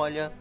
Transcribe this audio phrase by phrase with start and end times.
[0.00, 0.32] Olha,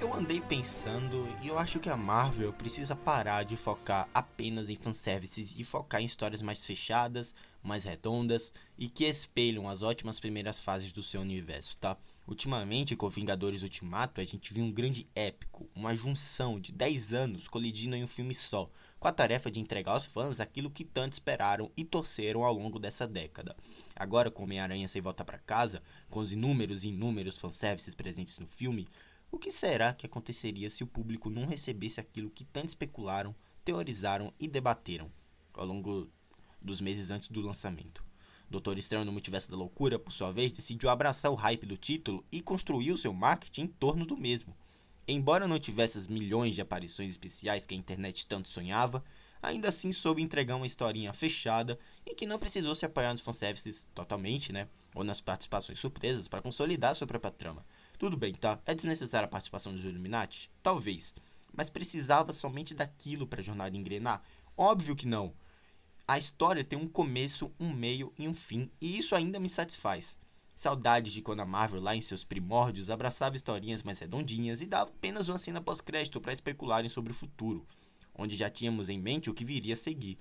[0.00, 4.76] eu andei pensando e eu acho que a Marvel precisa parar de focar apenas em
[4.76, 10.58] fanservices e focar em histórias mais fechadas, mais redondas e que espelham as ótimas primeiras
[10.58, 11.98] fases do seu universo, tá?
[12.26, 17.48] Ultimamente, com Vingadores Ultimato, a gente viu um grande épico, uma junção de 10 anos
[17.48, 21.14] colidindo em um filme só, com a tarefa de entregar aos fãs aquilo que tanto
[21.14, 23.56] esperaram e torceram ao longo dessa década.
[23.96, 28.46] Agora, com Homem-Aranha sem volta para casa, com os inúmeros e inúmeros fanservices presentes no
[28.46, 28.86] filme,
[29.30, 33.34] o que será que aconteceria se o público não recebesse aquilo que tanto especularam,
[33.64, 35.10] teorizaram e debateram
[35.54, 36.08] ao longo
[36.60, 38.04] dos meses antes do lançamento?
[38.50, 42.24] Doutor Estranho no Multiverso da Loucura, por sua vez, decidiu abraçar o hype do título
[42.32, 44.56] e construiu seu marketing em torno do mesmo.
[45.06, 49.04] Embora não tivesse as milhões de aparições especiais que a internet tanto sonhava,
[49.42, 53.88] ainda assim soube entregar uma historinha fechada e que não precisou se apoiar nos fanservices
[53.94, 54.68] totalmente, né?
[54.94, 57.64] Ou nas participações surpresas para consolidar sua própria trama.
[57.98, 58.58] Tudo bem, tá?
[58.66, 60.50] É desnecessária a participação dos Illuminati?
[60.62, 61.14] Talvez.
[61.52, 64.22] Mas precisava somente daquilo para a jornada engrenar?
[64.56, 65.32] Óbvio que não.
[66.06, 70.18] A história tem um começo, um meio e um fim, e isso ainda me satisfaz.
[70.56, 74.90] Saudades de quando a Marvel, lá em seus primórdios, abraçava historinhas mais redondinhas e dava
[74.90, 77.66] apenas uma cena pós-crédito para especularem sobre o futuro,
[78.20, 80.18] onde já tínhamos em mente o que viria a seguir.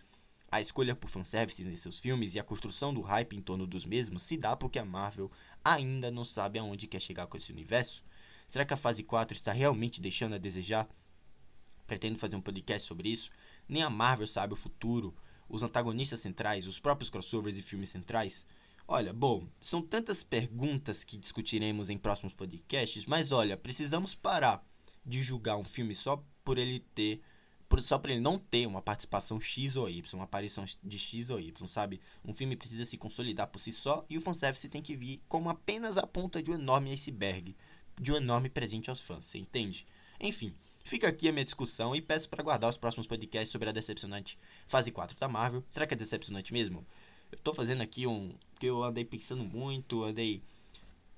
[0.50, 3.86] A escolha por fanservice em seus filmes e a construção do hype em torno dos
[3.86, 5.30] mesmos se dá porque a Marvel
[5.64, 8.04] ainda não sabe aonde quer chegar com esse universo.
[8.48, 10.88] Será que a fase 4 está realmente deixando a desejar?
[11.86, 13.30] Pretendo fazer um podcast sobre isso.
[13.68, 15.14] Nem a Marvel sabe o futuro,
[15.50, 18.48] os antagonistas centrais, os próprios crossovers e filmes centrais.
[18.88, 24.66] Olha, bom, são tantas perguntas que discutiremos em próximos podcasts, mas olha, precisamos parar
[25.06, 27.22] de julgar um filme só por ele ter
[27.84, 31.40] só para ele não ter uma participação X ou Y, uma aparição de X ou
[31.40, 32.02] Y, sabe?
[32.26, 35.50] Um filme precisa se consolidar por si só e o fanservice tem que vir como
[35.50, 37.56] apenas a ponta de um enorme iceberg,
[38.00, 39.86] de um enorme presente aos fãs, você entende?
[40.20, 40.54] Enfim,
[40.84, 44.38] fica aqui a minha discussão e peço para guardar os próximos podcasts sobre a decepcionante
[44.68, 45.64] fase 4 da Marvel.
[45.70, 46.86] Será que é decepcionante mesmo?
[47.32, 48.34] Eu tô fazendo aqui um.
[48.60, 50.42] que eu andei pensando muito, andei.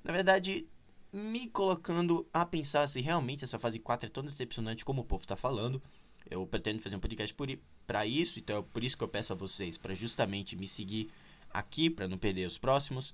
[0.04, 0.68] Na verdade,
[1.12, 5.26] me colocando a pensar se realmente essa fase 4 é tão decepcionante como o povo
[5.26, 5.82] tá falando.
[6.30, 7.36] Eu pretendo fazer um podcast
[7.86, 11.10] para isso, então é por isso que eu peço a vocês para justamente me seguir
[11.54, 13.14] aqui para não perder os próximos.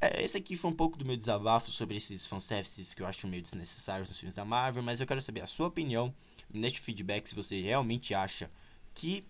[0.00, 3.26] É, esse aqui foi um pouco do meu desabafo sobre esses fanservices que eu acho
[3.26, 6.14] meio desnecessários nos filmes da Marvel, mas eu quero saber a sua opinião.
[6.50, 8.50] Deixe feedback se você realmente acha
[8.92, 9.24] que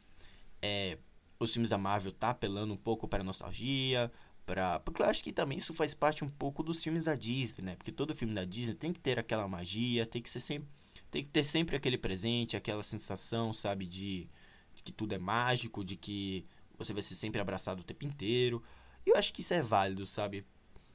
[0.60, 0.98] é,
[1.38, 4.10] os filmes da Marvel tá apelando um pouco para nostalgia,
[4.44, 7.64] para porque eu acho que também isso faz parte um pouco dos filmes da Disney,
[7.64, 7.76] né?
[7.76, 10.68] Porque todo filme da Disney tem que ter aquela magia, tem que ser sempre
[11.14, 14.28] tem que ter sempre aquele presente, aquela sensação, sabe, de,
[14.74, 16.44] de, que tudo é mágico, de que
[16.76, 18.60] você vai ser sempre abraçado o tempo inteiro.
[19.06, 20.44] E eu acho que isso é válido, sabe?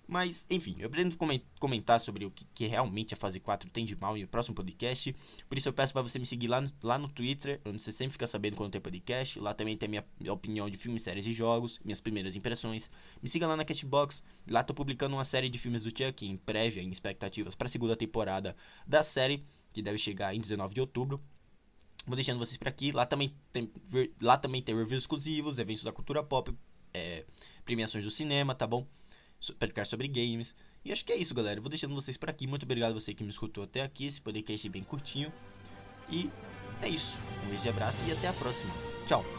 [0.10, 1.16] Mas, enfim, eu pretendo
[1.60, 5.16] comentar sobre o que, que, realmente a fase 4 tem de mal em próximo podcast.
[5.48, 7.92] Por isso eu peço para você me seguir lá no, lá no Twitter, onde você
[7.92, 9.40] sempre fica sabendo quando tem podcast.
[9.40, 12.90] Lá também tem minha, minha opinião de filmes, séries e jogos, minhas primeiras impressões.
[13.22, 14.24] Me siga lá na Castbox.
[14.50, 17.70] Lá tô publicando uma série de filmes do Chuck em prévia, em expectativas para a
[17.70, 18.56] segunda temporada
[18.88, 21.22] da série que deve chegar em 19 de outubro.
[22.08, 22.92] Vou deixando vocês por aqui.
[22.92, 23.72] Lá também tem,
[24.20, 26.52] lá também tem reviews exclusivos, eventos da cultura pop,
[26.96, 27.26] é,
[27.64, 28.88] premiações do cinema, tá bom?
[29.58, 30.54] Podcast sobre games.
[30.84, 31.62] E acho que é isso, galera.
[31.62, 32.48] Vou deixando vocês por aqui.
[32.48, 34.06] Muito obrigado você que me escutou até aqui.
[34.06, 35.32] Esse podcast é bem curtinho.
[36.10, 36.30] E
[36.82, 37.20] é isso.
[37.46, 38.72] Um beijo de abraço e até a próxima.
[39.08, 39.39] Tchau.